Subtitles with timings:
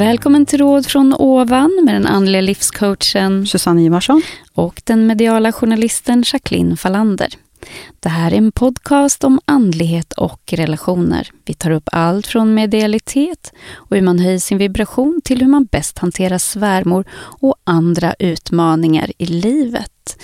[0.00, 4.22] Välkommen till Råd från ovan med den andliga livscoachen Susanne Ivarsson
[4.54, 7.28] och den mediala journalisten Jacqueline Fallander.
[8.00, 11.30] Det här är en podcast om andlighet och relationer.
[11.44, 15.64] Vi tar upp allt från medialitet och hur man höjer sin vibration till hur man
[15.64, 17.04] bäst hanterar svärmor
[17.40, 20.22] och andra utmaningar i livet.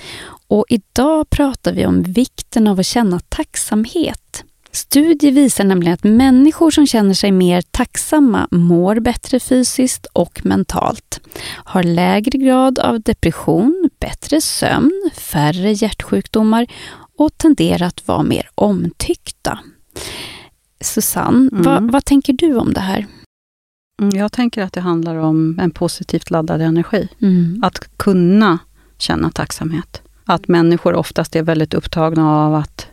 [0.48, 4.44] Och idag pratar vi om vikten av att känna tacksamhet.
[4.76, 11.20] Studier visar nämligen att människor som känner sig mer tacksamma mår bättre fysiskt och mentalt,
[11.64, 16.66] har lägre grad av depression, bättre sömn, färre hjärtsjukdomar
[17.18, 19.58] och tenderar att vara mer omtyckta.
[20.80, 21.62] Susanne, mm.
[21.62, 23.06] vad, vad tänker du om det här?
[24.02, 27.08] Mm, jag tänker att det handlar om en positivt laddad energi.
[27.22, 27.60] Mm.
[27.62, 28.58] Att kunna
[28.98, 30.02] känna tacksamhet.
[30.24, 32.86] Att människor oftast är väldigt upptagna av att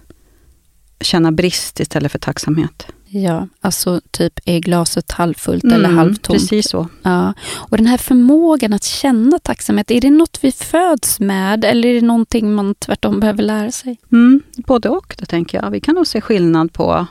[1.02, 2.88] känna brist istället för tacksamhet.
[3.16, 6.39] Ja, alltså typ är glaset halvfullt mm, eller halvtomt?
[6.39, 6.88] Precis så.
[7.03, 7.33] Ja.
[7.53, 11.94] Och den här förmågan att känna tacksamhet, är det något vi föds med eller är
[11.94, 14.00] det någonting man tvärtom behöver lära sig?
[14.11, 15.72] Mm, både och, det tänker jag.
[15.72, 17.07] Vi kan nog se skillnad på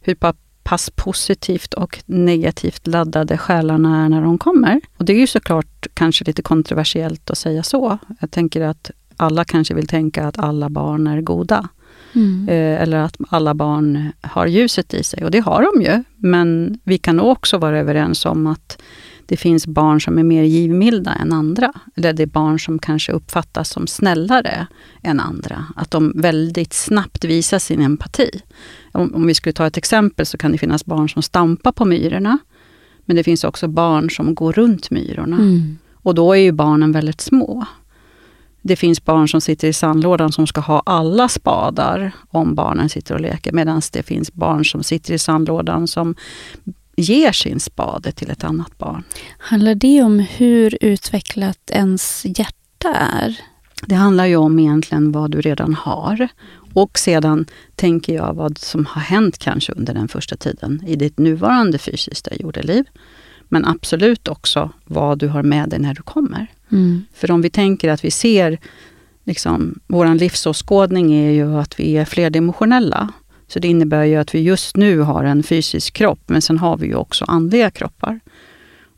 [0.00, 0.16] hur
[0.62, 4.80] pass positivt och negativt laddade själarna är när de kommer.
[4.96, 7.98] Och det är ju såklart kanske lite kontroversiellt att säga så.
[8.20, 11.68] Jag tänker att alla kanske vill tänka att alla barn är goda.
[12.12, 12.48] Mm.
[12.48, 15.24] Eh, eller att alla barn har ljuset i sig.
[15.24, 16.04] Och det har de ju.
[16.16, 18.82] Men vi kan också vara överens om att
[19.26, 21.72] det finns barn som är mer givmilda än andra.
[21.96, 24.66] Eller det är barn som kanske uppfattas som snällare
[25.02, 25.64] än andra.
[25.76, 28.30] Att de väldigt snabbt visar sin empati.
[28.92, 31.84] Om, om vi skulle ta ett exempel så kan det finnas barn som stampar på
[31.84, 32.38] myrorna.
[33.04, 35.36] Men det finns också barn som går runt myrorna.
[35.36, 35.78] Mm.
[35.94, 37.66] Och då är ju barnen väldigt små.
[38.62, 43.14] Det finns barn som sitter i sandlådan som ska ha alla spadar om barnen sitter
[43.14, 43.52] och leker.
[43.52, 46.14] Medan det finns barn som sitter i sandlådan som
[46.96, 49.04] ger sin spade till ett annat barn.
[49.38, 53.40] Handlar det om hur utvecklat ens hjärta är?
[53.86, 56.28] Det handlar ju om egentligen vad du redan har.
[56.74, 61.18] Och sedan tänker jag vad som har hänt kanske under den första tiden i ditt
[61.18, 62.84] nuvarande fysiska jordeliv.
[63.52, 66.46] Men absolut också vad du har med dig när du kommer.
[66.72, 67.04] Mm.
[67.14, 68.58] För om vi tänker att vi ser,
[69.24, 73.12] liksom, vår livsåskådning är ju att vi är flerdimensionella.
[73.48, 76.76] Så det innebär ju att vi just nu har en fysisk kropp, men sen har
[76.76, 78.20] vi ju också andliga kroppar.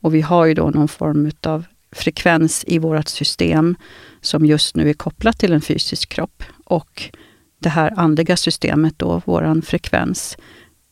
[0.00, 3.76] Och vi har ju då någon form av frekvens i vårt system
[4.20, 6.42] som just nu är kopplat till en fysisk kropp.
[6.64, 7.10] Och
[7.58, 10.36] det här andliga systemet, då, vår frekvens,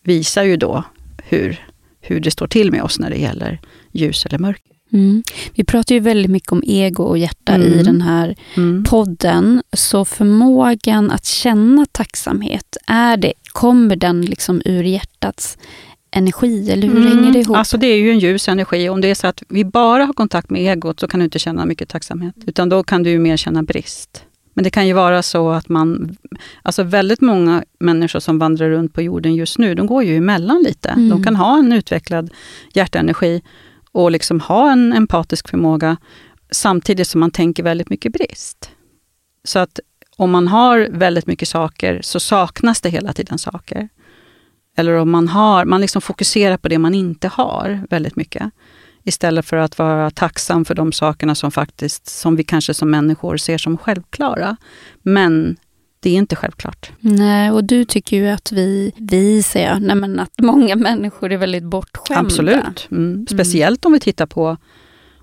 [0.02, 0.84] visar ju då
[1.24, 1.69] hur,
[2.00, 3.60] hur det står till med oss när det gäller
[3.92, 4.70] ljus eller mörker.
[4.92, 5.22] Mm.
[5.54, 7.68] Vi pratar ju väldigt mycket om ego och hjärta mm.
[7.68, 8.84] i den här mm.
[8.84, 9.62] podden.
[9.72, 15.58] Så förmågan att känna tacksamhet, är det, kommer den liksom ur hjärtats
[16.10, 17.08] energi, eller hur mm.
[17.08, 17.56] hänger det ihop?
[17.56, 18.88] Alltså det är ju en ljus energi.
[18.88, 21.38] Om det är så att vi bara har kontakt med egot så kan du inte
[21.38, 22.34] känna mycket tacksamhet.
[22.46, 24.24] Utan då kan du mer känna brist.
[24.60, 26.16] Men det kan ju vara så att man...
[26.62, 30.62] Alltså väldigt många människor som vandrar runt på jorden just nu, de går ju emellan
[30.62, 30.88] lite.
[30.88, 31.08] Mm.
[31.08, 32.30] De kan ha en utvecklad
[32.74, 33.42] hjärtenergi
[33.92, 35.96] och liksom ha en empatisk förmåga
[36.50, 38.70] samtidigt som man tänker väldigt mycket brist.
[39.44, 39.80] Så att
[40.16, 43.88] om man har väldigt mycket saker så saknas det hela tiden saker.
[44.76, 48.50] Eller om man har, man liksom fokuserar på det man inte har väldigt mycket.
[49.04, 53.36] Istället för att vara tacksam för de sakerna som faktiskt, som vi kanske som människor
[53.36, 54.56] ser som självklara.
[55.02, 55.56] Men
[56.00, 56.90] det är inte självklart.
[57.00, 61.36] Nej, och du tycker ju att vi, vi säger nej men att många människor är
[61.36, 62.20] väldigt bortskämda.
[62.20, 62.88] Absolut.
[62.90, 63.04] Mm.
[63.04, 63.26] mm.
[63.26, 64.56] Speciellt om vi tittar på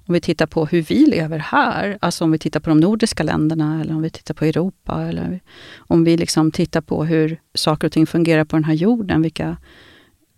[0.08, 3.24] om vi tittar på hur vi lever här, alltså om vi tittar på de nordiska
[3.24, 5.40] länderna eller om vi tittar på Europa eller
[5.78, 9.58] om vi liksom tittar på hur saker och ting fungerar på den här jorden, vilka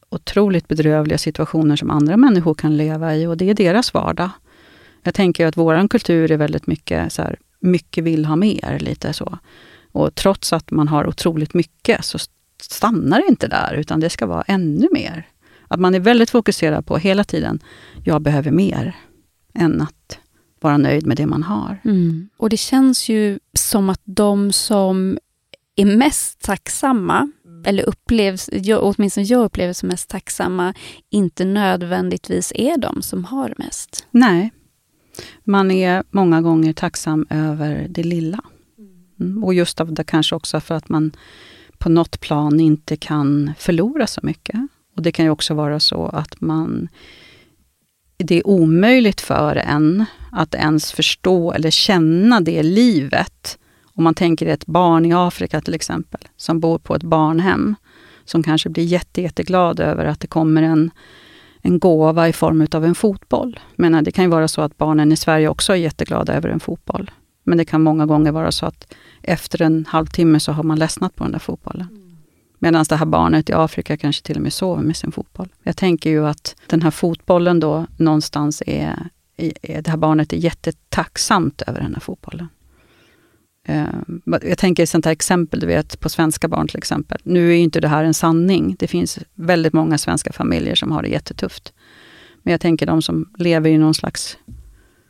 [0.09, 4.29] otroligt bedrövliga situationer som andra människor kan leva i och det är deras vardag.
[5.03, 9.13] Jag tänker att vår kultur är väldigt mycket så här, mycket vill ha mer, lite
[9.13, 9.37] så.
[9.91, 12.17] Och trots att man har otroligt mycket så
[12.61, 15.27] stannar det inte där, utan det ska vara ännu mer.
[15.67, 17.59] Att man är väldigt fokuserad på hela tiden,
[18.03, 18.95] jag behöver mer,
[19.53, 20.19] än att
[20.59, 21.81] vara nöjd med det man har.
[21.83, 22.29] Mm.
[22.37, 25.17] Och det känns ju som att de som
[25.75, 27.31] är mest tacksamma,
[27.65, 30.73] eller upplevs, jag, åtminstone jag upplever som mest tacksamma,
[31.09, 34.07] inte nödvändigtvis är de som har mest.
[34.11, 34.51] Nej.
[35.43, 38.39] Man är många gånger tacksam över det lilla.
[39.19, 39.43] Mm.
[39.43, 41.11] Och just av det kanske också för att man
[41.77, 44.59] på något plan inte kan förlora så mycket.
[44.95, 46.89] Och det kan ju också vara så att man
[48.17, 53.59] det är omöjligt för en att ens förstå eller känna det livet.
[53.99, 57.75] Om man tänker ett barn i Afrika till exempel, som bor på ett barnhem,
[58.25, 60.91] som kanske blir jätte, jätteglad över att det kommer en,
[61.61, 63.59] en gåva i form av en fotboll.
[63.75, 66.59] Men det kan ju vara så att barnen i Sverige också är jätteglada över en
[66.59, 67.11] fotboll.
[67.43, 71.15] Men det kan många gånger vara så att efter en halvtimme så har man ledsnat
[71.15, 71.87] på den där fotbollen.
[71.91, 72.17] Mm.
[72.59, 75.49] Medan det här barnet i Afrika kanske till och med sover med sin fotboll.
[75.63, 80.37] Jag tänker ju att den här fotbollen då någonstans är, är det här barnet är
[80.37, 82.47] jättetacksamt över den här fotbollen.
[83.69, 87.17] Eh, jag tänker ett sånt här exempel, du vet på svenska barn till exempel.
[87.23, 88.75] Nu är inte det här en sanning.
[88.79, 91.73] Det finns väldigt många svenska familjer som har det jättetufft.
[92.43, 94.37] Men jag tänker de som lever i någon slags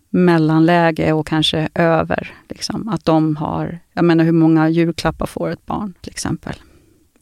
[0.09, 2.33] mellanläge och kanske över.
[2.49, 2.87] Liksom.
[2.87, 6.55] Att de har, jag menar hur många julklappar får ett barn till exempel?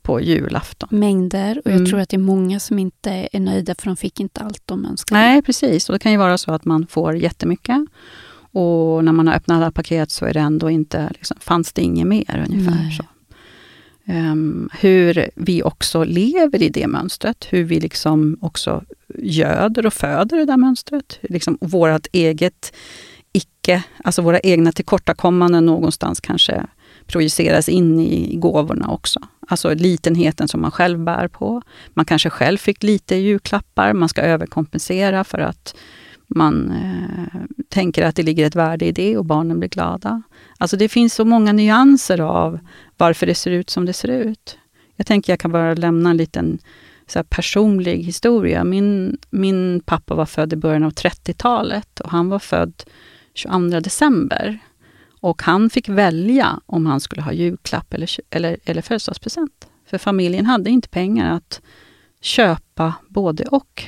[0.02, 0.90] På julafton.
[0.92, 1.86] Mängder och jag mm.
[1.86, 4.86] tror att det är många som inte är nöjda för de fick inte allt de
[4.86, 5.22] önskade.
[5.22, 7.86] Nej precis, och det kan ju vara så att man får jättemycket
[8.52, 11.82] och när man har öppnat alla paket så är det ändå inte, liksom, fanns det
[11.82, 12.92] inget mer ungefär.
[12.92, 13.04] Så.
[14.10, 18.84] Um, hur vi också lever i det mönstret, hur vi liksom också
[19.16, 21.20] göder och föder det där mönstret.
[21.22, 22.76] Liksom vårt eget
[23.34, 26.66] icke, alltså våra egna tillkortakommanden någonstans kanske
[27.08, 29.20] projiceras in i gåvorna också.
[29.48, 31.62] Alltså litenheten som man själv bär på.
[31.94, 35.76] Man kanske själv fick lite julklappar, man ska överkompensera för att
[36.28, 40.22] man eh, tänker att det ligger ett värde i det och barnen blir glada.
[40.58, 42.60] Alltså det finns så många nyanser av
[42.98, 44.58] varför det ser ut som det ser ut.
[44.96, 46.60] Jag tänker jag kan bara lämna en liten
[47.08, 48.64] så personlig historia.
[48.64, 52.84] Min, min pappa var född i början av 30-talet och han var född
[53.34, 54.60] 22 december.
[55.20, 59.68] Och han fick välja om han skulle ha julklapp eller, eller, eller födelsedagspresent.
[59.86, 61.62] För familjen hade inte pengar att
[62.22, 63.84] köpa både och.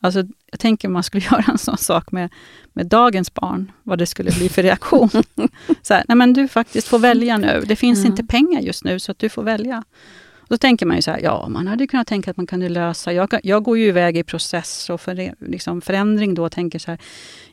[0.00, 2.32] Alltså, jag tänker om man skulle göra en sån sak med,
[2.72, 5.08] med dagens barn, vad det skulle bli för reaktion.
[5.82, 7.64] så här, nej men du faktiskt får välja nu.
[7.66, 8.10] Det finns mm.
[8.10, 9.84] inte pengar just nu, så att du får välja.
[10.48, 13.12] Då tänker man ju så här, ja, man hade kunnat tänka att man kunde lösa...
[13.12, 16.90] Jag, jag går ju iväg i process och för, liksom förändring då och tänker så
[16.90, 17.00] här,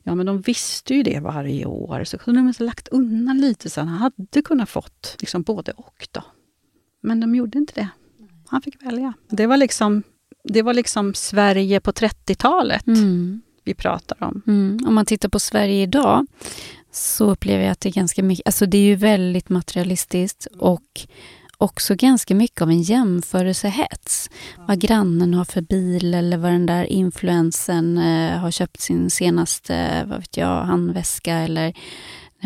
[0.03, 3.69] ja men de visste ju det varje år, så kunde de ha lagt undan lite
[3.69, 6.07] så han hade kunnat fått liksom både och.
[6.11, 6.23] då.
[7.01, 7.89] Men de gjorde inte det.
[8.47, 9.13] Han fick välja.
[9.29, 10.03] Det var liksom
[10.47, 13.41] det var liksom Sverige på 30-talet mm.
[13.63, 14.41] vi pratar om.
[14.47, 14.79] Mm.
[14.87, 16.25] Om man tittar på Sverige idag
[16.91, 21.07] så upplever jag att det är ganska mycket, alltså det är ju väldigt materialistiskt och
[21.57, 24.29] också ganska mycket av en jämförelsehets.
[24.57, 30.05] Vad grannen har för bil eller vad den där influensen eh, har köpt sin senaste,
[30.07, 31.73] vad vet jag, handväska eller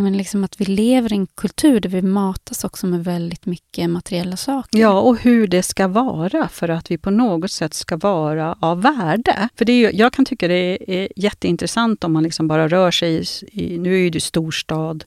[0.02, 3.46] Nej, men liksom att vi lever i en kultur där vi matas också med väldigt
[3.46, 4.80] mycket materiella saker.
[4.80, 8.82] Ja, och hur det ska vara för att vi på något sätt ska vara av
[8.82, 9.50] värde.
[9.56, 13.26] För det är, jag kan tycka det är jätteintressant om man liksom bara rör sig
[13.52, 15.04] i, nu är ju det storstad,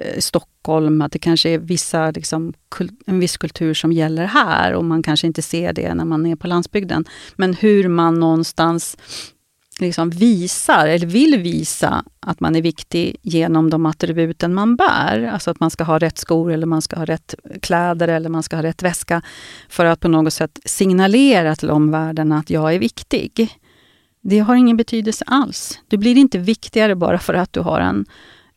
[0.00, 2.52] eh, Stockholm, att det kanske är vissa, liksom,
[3.06, 6.36] en viss kultur som gäller här och man kanske inte ser det när man är
[6.36, 7.04] på landsbygden.
[7.36, 8.96] Men hur man någonstans
[9.80, 15.30] liksom visar, eller vill visa, att man är viktig genom de attributen man bär.
[15.32, 18.42] Alltså att man ska ha rätt skor, eller man ska ha rätt kläder, eller man
[18.42, 19.22] ska ha rätt väska.
[19.68, 23.48] För att på något sätt signalera till omvärlden att jag är viktig.
[24.20, 25.80] Det har ingen betydelse alls.
[25.88, 28.06] Du blir inte viktigare bara för att du har en,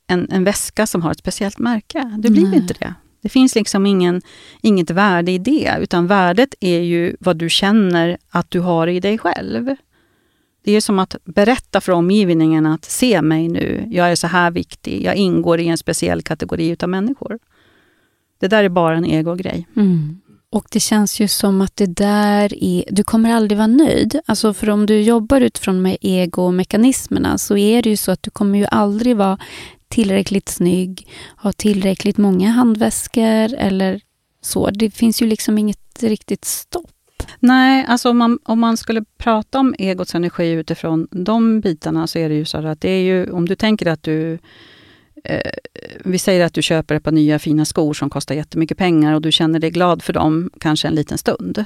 [0.08, 2.16] en, en väska som har ett speciellt märke.
[2.18, 2.60] Du blir Nej.
[2.60, 2.94] inte det.
[3.22, 4.22] Det finns liksom ingen,
[4.62, 9.00] inget värde i det, utan värdet är ju vad du känner att du har i
[9.00, 9.76] dig själv.
[10.68, 14.52] Det är som att berätta för omgivningen att se mig nu, jag är så här
[14.52, 17.40] viktig, jag ingår i en speciell kategori utav människor.
[18.40, 19.68] Det där är bara en egogrej.
[19.76, 20.22] Mm.
[20.52, 22.84] Och det känns ju som att det där är...
[22.92, 24.20] Du kommer aldrig vara nöjd.
[24.26, 28.32] Alltså för om du jobbar utifrån med egomekanismerna så är det ju så att du
[28.32, 29.38] kommer ju aldrig vara
[29.88, 31.08] tillräckligt snygg,
[31.38, 34.02] ha tillräckligt många handväskor eller
[34.42, 34.70] så.
[34.70, 36.92] Det finns ju liksom inget riktigt stopp.
[37.40, 42.20] Nej, alltså om man, om man skulle prata om egots energi utifrån de bitarna så
[42.20, 44.40] är det ju så att det är ju, om du tänker att du
[45.24, 45.52] eh,
[46.06, 49.22] vi säger att du köper ett par nya fina skor som kostar jättemycket pengar och
[49.22, 51.66] du känner dig glad för dem kanske en liten stund.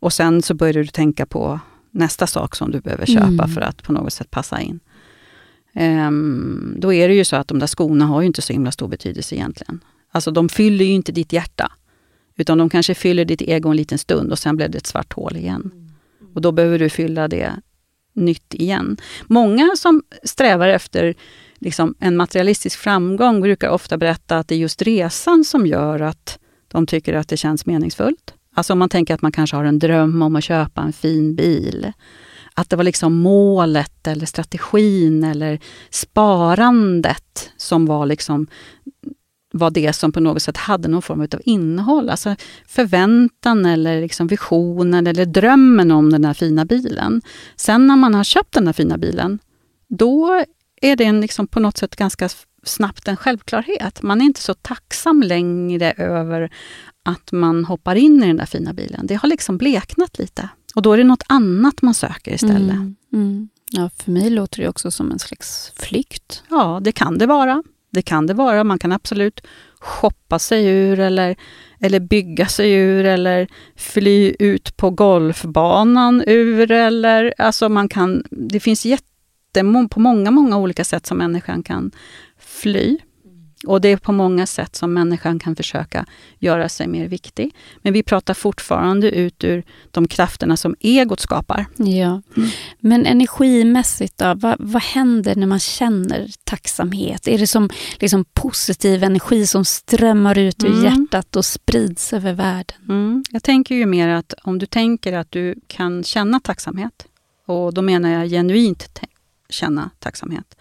[0.00, 3.48] Och sen så börjar du tänka på nästa sak som du behöver köpa mm.
[3.48, 4.80] för att på något sätt passa in.
[5.74, 8.72] Um, då är det ju så att de där skorna har ju inte så himla
[8.72, 9.80] stor betydelse egentligen.
[10.10, 11.72] Alltså de fyller ju inte ditt hjärta.
[12.38, 15.12] Utan de kanske fyller ditt ego en liten stund och sen blir det ett svart
[15.12, 15.70] hål igen.
[16.34, 17.52] Och då behöver du fylla det
[18.14, 18.96] nytt igen.
[19.26, 21.14] Många som strävar efter
[21.58, 26.38] liksom, en materialistisk framgång brukar ofta berätta att det är just resan som gör att
[26.68, 28.34] de tycker att det känns meningsfullt.
[28.54, 31.34] Alltså om man tänker att man kanske har en dröm om att köpa en fin
[31.34, 31.92] bil.
[32.54, 38.46] Att det var liksom målet eller strategin eller sparandet som var liksom
[39.50, 42.10] var det som på något sätt hade någon form av innehåll.
[42.10, 42.36] Alltså
[42.66, 47.22] förväntan eller liksom visionen eller drömmen om den där fina bilen.
[47.56, 49.38] Sen när man har köpt den där fina bilen,
[49.88, 50.44] då
[50.80, 52.28] är det en liksom på något sätt ganska
[52.62, 54.02] snabbt en självklarhet.
[54.02, 56.50] Man är inte så tacksam längre över
[57.04, 59.06] att man hoppar in i den där fina bilen.
[59.06, 60.48] Det har liksom bleknat lite.
[60.74, 62.74] Och då är det något annat man söker istället.
[62.74, 63.48] Mm, mm.
[63.70, 66.42] Ja, för mig låter det också som en slags flykt.
[66.50, 67.62] Ja, det kan det vara.
[67.98, 68.64] Det kan det vara.
[68.64, 69.40] Man kan absolut
[69.80, 71.36] shoppa sig ur eller,
[71.80, 76.70] eller bygga sig ur eller fly ut på golfbanan ur.
[76.70, 81.90] Eller, alltså man kan, det finns jättemå, på många, många olika sätt som människan kan
[82.38, 82.98] fly.
[83.66, 86.06] Och det är på många sätt som människan kan försöka
[86.38, 87.54] göra sig mer viktig.
[87.82, 91.66] Men vi pratar fortfarande ut ur de krafterna som egot skapar.
[91.76, 92.22] Ja.
[92.80, 97.28] Men energimässigt då, vad, vad händer när man känner tacksamhet?
[97.28, 100.84] Är det som liksom positiv energi som strömmar ut ur mm.
[100.84, 102.76] hjärtat och sprids över världen?
[102.88, 103.24] Mm.
[103.30, 107.06] Jag tänker ju mer att om du tänker att du kan känna tacksamhet,
[107.46, 109.00] och då menar jag genuint
[109.50, 110.56] känna tacksamhet.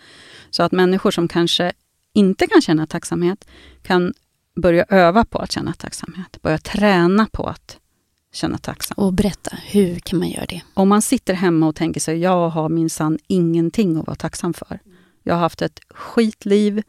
[0.49, 1.73] Så att människor som kanske
[2.17, 3.47] inte kan känna tacksamhet
[3.81, 4.13] kan
[4.55, 6.41] börja öva på att känna tacksamhet.
[6.41, 7.77] Börja träna på att
[8.33, 8.97] känna tacksamhet.
[8.97, 10.61] Och berätta, hur kan man göra det?
[10.73, 14.79] Om man sitter hemma och tänker sig, jag har minsann ingenting att vara tacksam för.
[15.23, 16.83] Jag har haft ett skitliv,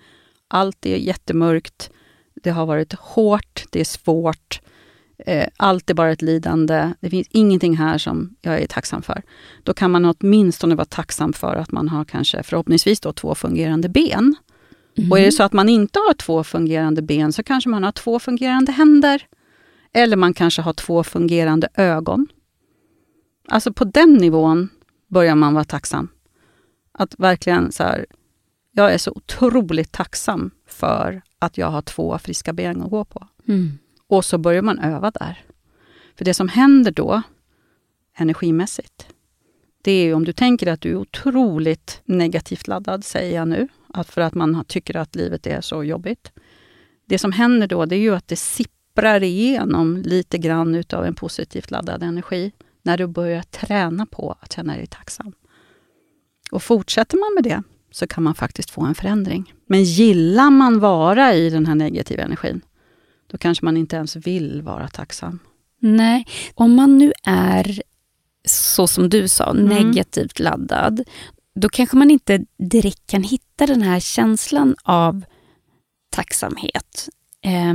[0.48, 1.90] allt är jättemörkt,
[2.42, 4.60] det har varit hårt, det är svårt,
[5.18, 6.92] eh, allt är bara ett lidande.
[7.00, 9.22] Det finns ingenting här som jag är tacksam för.
[9.62, 13.88] Då kan man åtminstone vara tacksam för att man har kanske förhoppningsvis då två fungerande
[13.88, 14.36] ben.
[14.98, 15.12] Mm.
[15.12, 17.92] Och är det så att man inte har två fungerande ben så kanske man har
[17.92, 19.26] två fungerande händer.
[19.92, 22.26] Eller man kanske har två fungerande ögon.
[23.48, 24.68] Alltså på den nivån
[25.08, 26.08] börjar man vara tacksam.
[26.92, 28.06] Att verkligen så här,
[28.72, 33.28] jag är så otroligt tacksam för att jag har två friska ben att gå på.
[33.48, 33.78] Mm.
[34.06, 35.44] Och så börjar man öva där.
[36.16, 37.22] För det som händer då,
[38.16, 39.06] energimässigt,
[39.82, 44.08] det är om du tänker att du är otroligt negativt laddad, säger jag nu, att
[44.08, 46.32] för att man tycker att livet är så jobbigt.
[47.06, 51.14] Det som händer då det är ju att det sipprar igenom lite grann utav en
[51.14, 52.52] positivt laddad energi
[52.82, 55.32] när du börjar träna på att känna dig tacksam.
[56.50, 59.54] Och fortsätter man med det så kan man faktiskt få en förändring.
[59.66, 62.60] Men gillar man vara i den här negativa energin,
[63.26, 65.38] då kanske man inte ens vill vara tacksam.
[65.80, 67.82] Nej, om man nu är
[68.44, 69.64] så som du sa, mm.
[69.64, 71.04] negativt laddad,
[71.54, 75.24] då kanske man inte direkt kan hitta den här känslan av
[76.10, 77.08] tacksamhet.
[77.44, 77.74] Eh,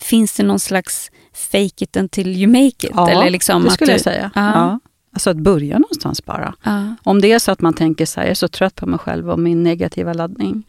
[0.00, 2.90] finns det någon slags fake it until you make it?
[2.94, 4.30] Ja, Eller liksom det skulle du, jag säga.
[4.34, 4.52] Ja.
[4.54, 4.80] ja.
[5.12, 6.54] Alltså att börja någonstans bara.
[6.62, 6.94] Ja.
[7.02, 8.98] Om det är så att man tänker så här, jag är så trött på mig
[8.98, 10.66] själv och min negativa laddning.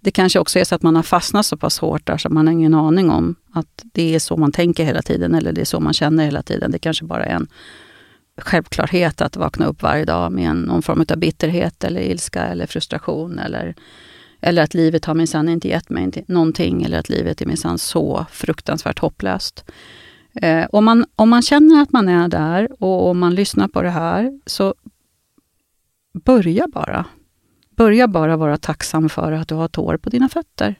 [0.00, 2.46] Det kanske också är så att man har fastnat så pass hårt där så man
[2.46, 5.64] har ingen aning om att det är så man tänker hela tiden eller det är
[5.64, 6.70] så man känner hela tiden.
[6.70, 7.48] Det kanske bara är en
[8.40, 12.66] självklarhet att vakna upp varje dag med en, någon form av bitterhet eller ilska eller
[12.66, 13.38] frustration.
[13.38, 13.74] Eller,
[14.40, 18.26] eller att livet har minsann inte gett mig någonting eller att livet är minsann så
[18.30, 19.64] fruktansvärt hopplöst.
[20.34, 23.82] Eh, om, man, om man känner att man är där och om man lyssnar på
[23.82, 24.74] det här, så
[26.24, 27.04] börja bara.
[27.76, 30.74] Börja bara vara tacksam för att du har tår på dina fötter.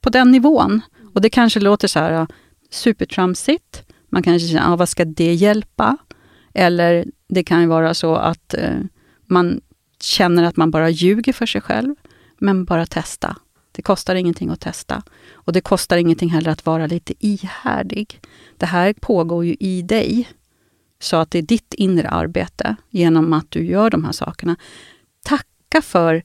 [0.00, 0.80] På den nivån.
[1.14, 2.26] Och det kanske låter så här
[2.70, 3.82] supertramsigt.
[4.08, 5.96] Man kanske känner, ah, vad ska det hjälpa?
[6.58, 8.78] Eller det kan ju vara så att eh,
[9.26, 9.60] man
[10.00, 11.94] känner att man bara ljuger för sig själv.
[12.38, 13.36] Men bara testa.
[13.72, 15.02] Det kostar ingenting att testa.
[15.32, 18.20] Och det kostar ingenting heller att vara lite ihärdig.
[18.56, 20.28] Det här pågår ju i dig.
[20.98, 24.56] Så att det är ditt inre arbete genom att du gör de här sakerna.
[25.24, 26.22] Tacka för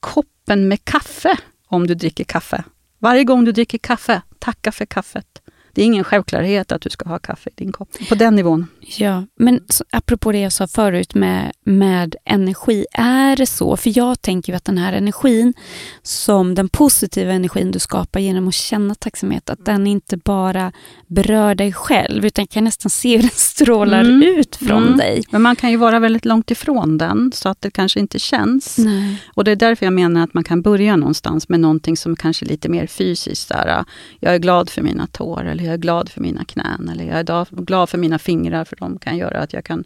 [0.00, 2.64] koppen med kaffe om du dricker kaffe.
[2.98, 5.43] Varje gång du dricker kaffe, tacka för kaffet.
[5.74, 7.88] Det är ingen självklarhet att du ska ha kaffe i din kopp.
[8.08, 8.66] På den nivån.
[8.80, 12.86] Ja, men apropå det jag sa förut med, med energi.
[12.92, 13.76] Är det så?
[13.76, 15.54] För jag tänker ju att den här energin,
[16.02, 20.72] som den positiva energin du skapar genom att känna tacksamhet, att den inte bara
[21.06, 24.22] berör dig själv, utan kan nästan se hur den strålar mm.
[24.22, 24.96] ut från mm.
[24.96, 25.22] dig.
[25.30, 28.78] Men man kan ju vara väldigt långt ifrån den, så att det kanske inte känns.
[28.78, 29.22] Nej.
[29.34, 32.44] Och det är därför jag menar att man kan börja någonstans med någonting som kanske
[32.44, 33.48] är lite mer fysiskt.
[33.48, 33.84] Där,
[34.20, 37.18] jag är glad för mina tår, eller jag är glad för mina knän, eller jag
[37.18, 39.84] är glad för mina fingrar, för de kan göra att jag kan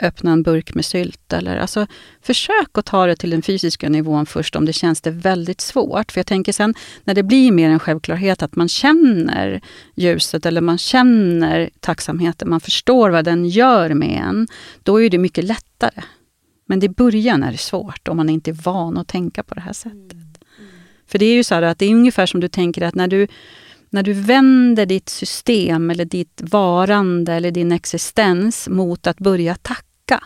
[0.00, 1.32] öppna en burk med sylt.
[1.32, 1.86] Eller, alltså,
[2.22, 6.12] försök att ta det till den fysiska nivån först om det känns det väldigt svårt.
[6.12, 9.60] För jag tänker sen när det blir mer en självklarhet att man känner
[9.94, 14.48] ljuset eller man känner tacksamheten, man förstår vad den gör med en,
[14.82, 16.02] då är det mycket lättare.
[16.66, 19.60] Men i början är det svårt om man inte är van att tänka på det
[19.60, 20.44] här sättet.
[21.06, 23.26] För det är ju så att det är ungefär som du tänker att när du,
[23.94, 30.24] när du vänder ditt system eller ditt varande eller din existens mot att börja tacka,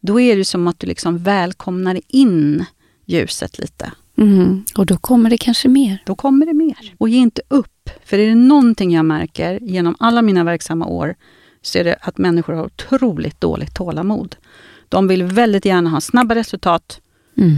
[0.00, 2.64] då är det som att du liksom välkomnar in
[3.06, 3.92] ljuset lite.
[4.16, 4.64] Mm.
[4.76, 6.02] Och då kommer det kanske mer.
[6.06, 6.94] Då kommer det mer.
[6.98, 7.90] Och ge inte upp.
[8.04, 11.14] För är det någonting jag märker genom alla mina verksamma år,
[11.62, 14.36] så är det att människor har otroligt dåligt tålamod.
[14.88, 17.00] De vill väldigt gärna ha snabba resultat
[17.36, 17.56] mm.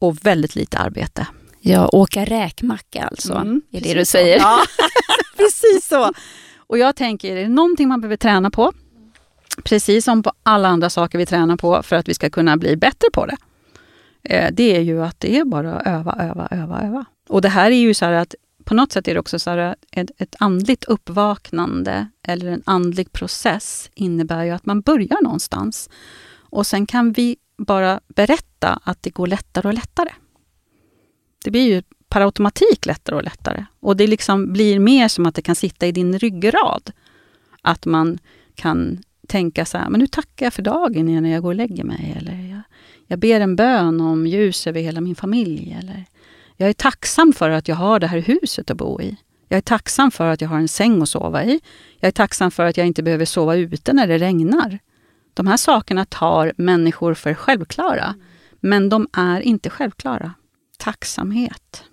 [0.00, 1.26] och väldigt lite arbete.
[1.60, 4.38] Ja, åka räkmacka alltså, mm, är det du säger?
[4.38, 4.44] Så.
[4.44, 4.62] Ja,
[5.36, 6.12] precis så.
[6.56, 8.72] Och jag tänker, är det någonting man behöver träna på,
[9.64, 12.76] precis som på alla andra saker vi tränar på för att vi ska kunna bli
[12.76, 13.36] bättre på det,
[14.22, 17.04] eh, det är ju att det är bara att öva, öva, öva, öva.
[17.28, 19.50] Och det här är ju så här att på något sätt är det också så
[19.50, 25.90] här ett, ett andligt uppvaknande eller en andlig process innebär ju att man börjar någonstans.
[26.38, 30.10] Och sen kan vi bara berätta att det går lättare och lättare.
[31.44, 33.64] Det blir ju per automatik lättare och lättare.
[33.80, 36.92] Och det liksom blir mer som att det kan sitta i din ryggrad.
[37.62, 38.18] Att man
[38.54, 41.84] kan tänka så här, men nu tackar jag för dagen när jag går och lägger
[41.84, 42.16] mig.
[42.16, 42.62] Eller jag,
[43.06, 45.76] jag ber en bön om ljus över hela min familj.
[45.80, 46.04] Eller
[46.56, 49.16] jag är tacksam för att jag har det här huset att bo i.
[49.48, 51.60] Jag är tacksam för att jag har en säng att sova i.
[52.00, 54.78] Jag är tacksam för att jag inte behöver sova ute när det regnar.
[55.34, 58.14] De här sakerna tar människor för självklara,
[58.60, 60.34] men de är inte självklara.
[60.80, 61.84] Tacksamhet,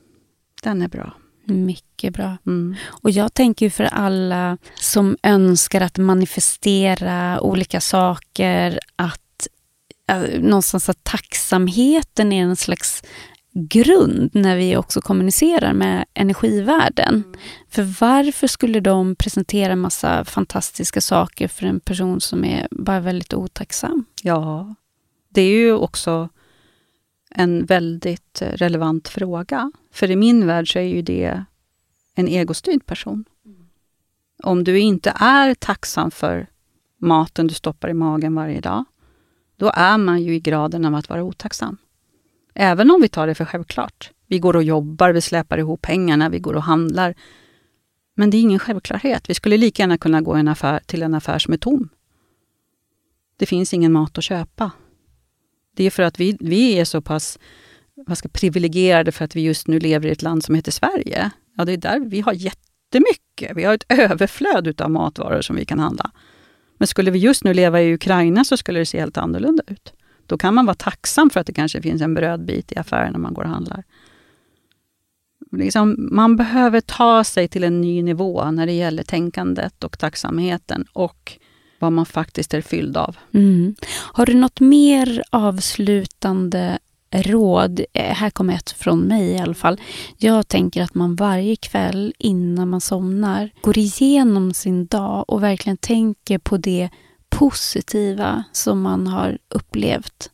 [0.63, 1.13] den är bra.
[1.45, 2.37] Mycket bra.
[2.45, 2.75] Mm.
[2.87, 9.47] Och jag tänker för alla som önskar att manifestera olika saker, att
[10.09, 13.03] äh, någonstans att tacksamheten är en slags
[13.53, 17.15] grund när vi också kommunicerar med energivärlden.
[17.15, 17.33] Mm.
[17.69, 23.33] För varför skulle de presentera massa fantastiska saker för en person som är bara väldigt
[23.33, 24.05] otacksam?
[24.23, 24.75] Ja,
[25.29, 26.29] det är ju också
[27.29, 29.71] en väldigt relevant fråga.
[29.91, 31.43] För i min värld så är ju det
[32.15, 33.25] en egostyrd person.
[33.45, 33.67] Mm.
[34.43, 36.47] Om du inte är tacksam för
[36.97, 38.85] maten du stoppar i magen varje dag,
[39.55, 41.77] då är man ju i graden av att vara otacksam.
[42.53, 44.11] Även om vi tar det för självklart.
[44.27, 47.15] Vi går och jobbar, vi släpar ihop pengarna, vi går och handlar.
[48.15, 49.29] Men det är ingen självklarhet.
[49.29, 51.89] Vi skulle lika gärna kunna gå en affär, till en affär som är tom.
[53.37, 54.71] Det finns ingen mat att köpa.
[55.77, 57.39] Det är för att vi, vi är så pass
[57.95, 61.31] vad ska, privilegierade för att vi just nu lever i ett land som heter Sverige.
[61.57, 63.51] Ja, det är där vi har jättemycket.
[63.55, 66.11] Vi har ett överflöd av matvaror som vi kan handla.
[66.77, 69.93] Men skulle vi just nu leva i Ukraina så skulle det se helt annorlunda ut.
[70.25, 73.19] Då kan man vara tacksam för att det kanske finns en brödbit i affären när
[73.19, 73.83] man går och handlar.
[75.51, 80.85] Liksom, man behöver ta sig till en ny nivå när det gäller tänkandet och tacksamheten
[80.93, 81.39] och
[81.79, 83.17] vad man faktiskt är fylld av.
[83.33, 83.75] Mm.
[84.13, 86.79] Har du något mer avslutande
[87.11, 87.81] råd?
[87.93, 89.81] Eh, här kommer ett från mig i alla fall.
[90.17, 95.77] Jag tänker att man varje kväll innan man somnar går igenom sin dag och verkligen
[95.77, 96.89] tänker på det
[97.29, 100.29] positiva som man har upplevt.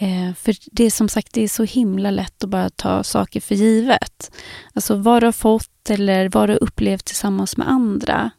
[0.00, 3.40] Eh, för det är som sagt det är så himla lätt att bara ta saker
[3.40, 4.30] för givet.
[4.74, 8.30] Alltså vad du har fått eller vad du har upplevt tillsammans med andra.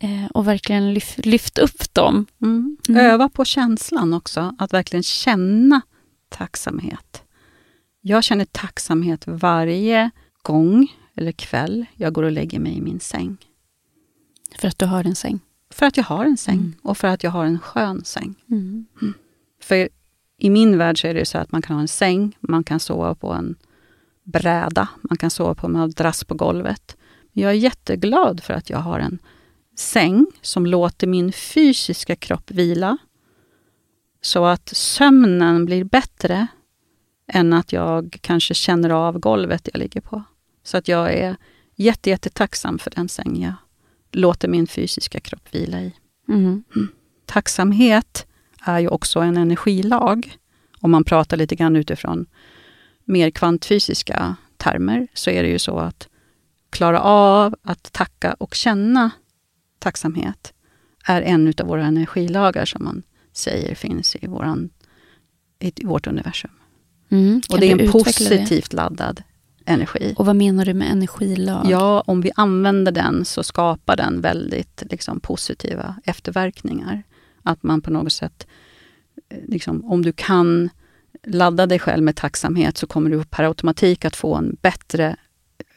[0.00, 2.26] Eh, och verkligen lyf lyft upp dem.
[2.42, 2.76] Mm.
[2.88, 3.06] Mm.
[3.06, 5.80] Öva på känslan också, att verkligen känna
[6.28, 7.22] tacksamhet.
[8.00, 10.10] Jag känner tacksamhet varje
[10.42, 13.36] gång eller kväll jag går och lägger mig i min säng.
[14.58, 15.40] För att du har en säng?
[15.70, 16.74] För att jag har en säng mm.
[16.82, 18.34] och för att jag har en skön säng.
[18.50, 18.86] Mm.
[19.02, 19.14] mm.
[19.62, 19.88] För
[20.38, 22.80] i min värld så är det så att man kan ha en säng, man kan
[22.80, 23.54] sova på en
[24.24, 26.96] bräda, man kan sova på en madrass på golvet.
[27.32, 29.18] Jag är jätteglad för att jag har en
[29.78, 32.98] säng som låter min fysiska kropp vila.
[34.20, 36.46] Så att sömnen blir bättre
[37.26, 40.22] än att jag kanske känner av golvet jag ligger på.
[40.62, 41.36] Så att jag är
[41.76, 43.54] jättetacksam jätte för den säng jag
[44.12, 45.92] låter min fysiska kropp vila i.
[46.28, 46.64] Mm.
[46.76, 46.88] Mm.
[47.26, 48.26] Tacksamhet
[48.64, 50.36] är ju också en energilag.
[50.80, 52.26] Om man pratar lite grann utifrån
[53.04, 56.08] mer kvantfysiska termer, så är det ju så att
[56.70, 59.10] klara av att tacka och känna
[59.78, 60.52] tacksamhet
[61.04, 64.70] är en av våra energilagar som man säger finns i, våran,
[65.58, 66.50] i vårt universum.
[67.08, 68.76] Mm, och det är en positivt det?
[68.76, 69.22] laddad
[69.68, 70.14] energi.
[70.16, 71.66] Och vad menar du med energilag?
[71.70, 77.02] Ja, om vi använder den så skapar den väldigt liksom, positiva efterverkningar.
[77.42, 78.46] Att man på något sätt,
[79.28, 80.70] eh, liksom, om du kan
[81.26, 85.16] ladda dig själv med tacksamhet så kommer du per automatik att få en bättre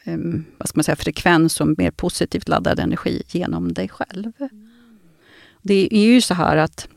[0.04, 4.32] Ehm, vad ska man säga, frekvens och mer positivt laddad energi genom dig själv.
[5.62, 6.88] Det är ju så här att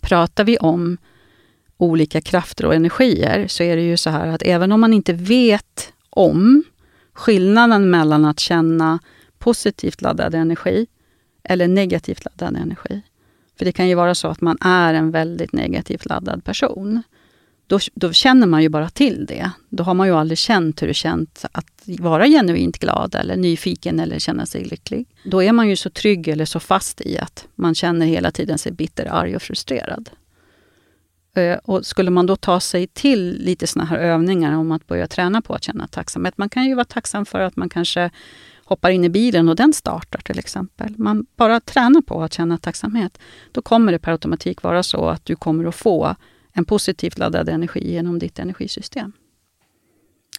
[0.00, 0.98] pratar vi om
[1.76, 5.12] olika krafter och energier, så är det ju så här att även om man inte
[5.12, 6.64] vet om
[7.12, 8.98] skillnaden mellan att känna
[9.38, 10.86] positivt laddad energi
[11.42, 13.02] eller negativt laddad energi.
[13.58, 17.02] För det kan ju vara så att man är en väldigt negativt laddad person.
[17.66, 19.50] Då, då, känner man ju bara till det.
[19.68, 24.00] Då har man ju aldrig känt hur det känns att vara genuint glad eller nyfiken
[24.00, 25.06] eller känna sig lycklig.
[25.24, 28.58] Då är man ju så trygg eller så fast i att man känner hela tiden
[28.58, 30.10] sig bitter, arg och frustrerad.
[31.36, 35.06] Eh, och skulle man då ta sig till lite såna här övningar om att börja
[35.06, 36.38] träna på att känna tacksamhet.
[36.38, 38.10] Man kan ju vara tacksam för att man kanske
[38.64, 40.94] hoppar in i bilen och den startar till exempel.
[40.98, 43.18] Man bara tränar på att känna tacksamhet.
[43.52, 46.16] Då kommer det per automatik vara så att du kommer att få
[46.56, 49.12] en positivt laddad energi genom ditt energisystem.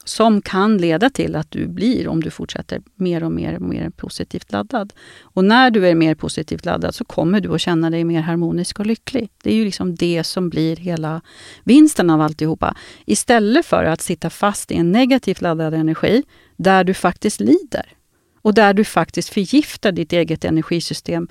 [0.03, 3.89] Som kan leda till att du blir, om du fortsätter, mer och mer, och mer
[3.89, 4.93] positivt laddad.
[5.21, 8.79] Och när du är mer positivt laddad så kommer du att känna dig mer harmonisk
[8.79, 9.29] och lycklig.
[9.43, 11.21] Det är ju liksom det som blir hela
[11.63, 12.75] vinsten av alltihopa.
[13.05, 16.23] Istället för att sitta fast i en negativt laddad energi
[16.55, 17.93] där du faktiskt lider.
[18.41, 21.27] Och där du faktiskt förgiftar ditt eget energisystem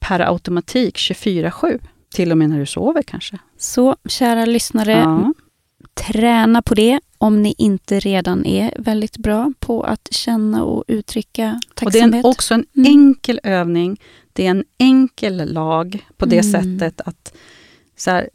[0.00, 1.80] per automatik 24-7.
[2.12, 3.38] Till och med när du sover kanske.
[3.58, 5.34] Så kära lyssnare, ja.
[5.94, 11.60] träna på det om ni inte redan är väldigt bra på att känna och uttrycka
[11.74, 12.04] tacksamhet.
[12.04, 12.92] Och det är en, också en mm.
[12.92, 14.00] enkel övning.
[14.32, 16.52] Det är en enkel lag på det mm.
[16.52, 17.34] sättet att
[17.96, 18.30] så här,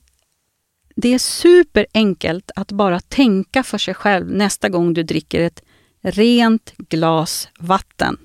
[0.95, 5.63] det är superenkelt att bara tänka för sig själv nästa gång du dricker ett
[6.01, 8.17] rent glas vatten.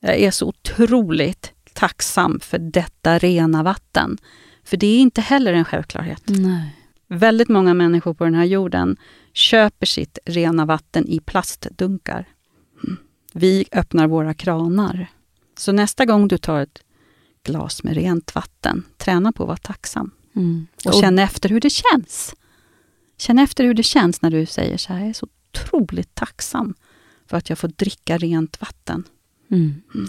[0.00, 4.18] Jag är så otroligt tacksam för detta rena vatten.
[4.64, 6.22] För det är inte heller en självklarhet.
[6.26, 6.76] Nej.
[7.08, 8.96] Väldigt många människor på den här jorden
[9.32, 12.28] köper sitt rena vatten i plastdunkar.
[12.84, 12.96] Mm.
[13.32, 15.06] Vi öppnar våra kranar.
[15.56, 16.82] Så nästa gång du tar ett
[17.42, 20.10] glas med rent vatten, träna på att vara tacksam.
[20.36, 20.66] Mm.
[20.84, 22.34] Och, och känn efter hur det känns.
[23.18, 26.74] Känn efter hur det känns när du säger så här, jag är så otroligt tacksam
[27.26, 29.04] för att jag får dricka rent vatten.
[29.50, 29.82] Mm.
[29.94, 30.08] Mm.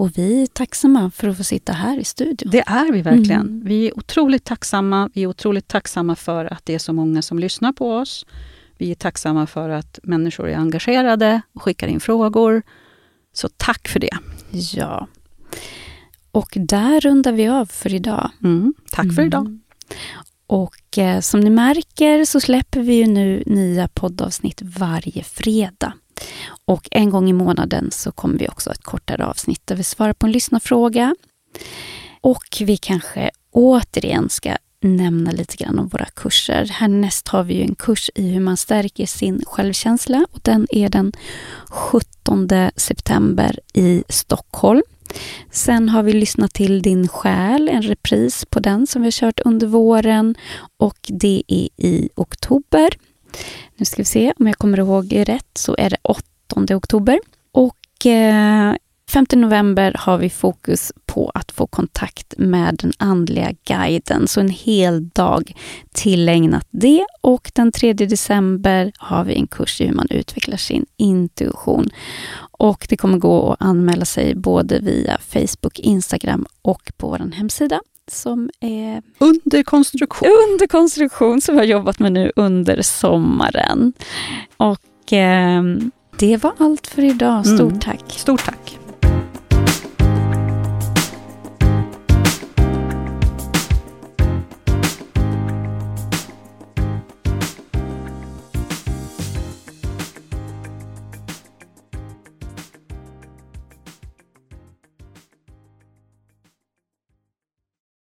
[0.00, 2.50] Och vi är tacksamma för att få sitta här i studion.
[2.50, 3.40] Det är vi verkligen.
[3.40, 3.64] Mm.
[3.64, 5.10] Vi är otroligt tacksamma.
[5.14, 8.26] Vi är otroligt tacksamma för att det är så många som lyssnar på oss.
[8.78, 12.62] Vi är tacksamma för att människor är engagerade och skickar in frågor.
[13.32, 14.18] Så tack för det.
[14.50, 15.08] Ja.
[16.32, 18.30] Och där rundar vi av för idag.
[18.42, 19.46] Mm, tack för idag.
[19.46, 19.60] Mm.
[20.46, 25.92] Och eh, som ni märker så släpper vi ju nu nya poddavsnitt varje fredag.
[26.64, 29.84] Och en gång i månaden så kommer vi också ha ett kortare avsnitt där vi
[29.84, 31.14] svarar på en lyssnarfråga.
[32.20, 36.66] Och vi kanske återigen ska nämna lite grann om våra kurser.
[36.66, 40.88] Härnäst har vi ju en kurs i hur man stärker sin självkänsla och den är
[40.88, 41.12] den
[41.68, 44.82] 17 september i Stockholm.
[45.50, 49.40] Sen har vi lyssnat till Din själ, en repris på den som vi har kört
[49.40, 50.34] under våren
[50.76, 52.90] och det är i oktober.
[53.76, 57.20] Nu ska vi se om jag kommer ihåg rätt så är det 8 oktober.
[57.52, 58.74] Och eh,
[59.10, 64.48] 5 november har vi fokus på att få kontakt med den andliga guiden, så en
[64.48, 65.54] hel dag
[65.92, 67.06] tillägnat det.
[67.20, 71.90] Och den 3 december har vi en kurs i hur man utvecklar sin intuition.
[72.50, 77.80] Och det kommer gå att anmäla sig både via Facebook, Instagram och på vår hemsida
[78.10, 80.28] som är under konstruktion.
[80.50, 83.92] Under konstruktion som har jobbat med nu under sommaren.
[84.56, 85.62] Och eh,
[86.18, 87.46] det var allt för idag.
[87.46, 87.80] Stort mm.
[87.80, 88.04] tack.
[88.08, 88.79] Stort tack.